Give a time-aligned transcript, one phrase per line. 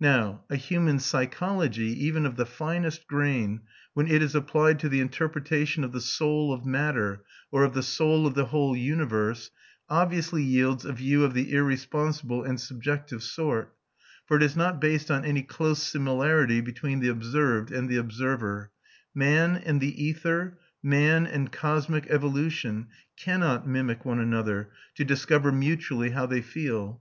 [0.00, 3.62] Now, a human psychology, even of the finest grain,
[3.94, 7.82] when it is applied to the interpretation of the soul of matter, or of the
[7.82, 9.50] soul of the whole universe,
[9.88, 13.74] obviously yields a view of the irresponsible and subjective sort;
[14.26, 18.70] for it is not based on any close similarity between the observed and the observer:
[19.14, 26.10] man and the ether, man and cosmic evolution, cannot mimic one another, to discover mutually
[26.10, 27.00] how they feel.